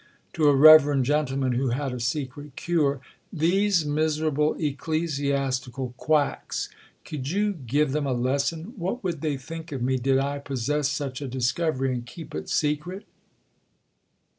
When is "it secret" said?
12.33-13.05